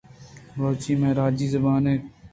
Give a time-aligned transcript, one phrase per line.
[0.55, 2.03] بلوچی مئے راجی زبان اِنت۔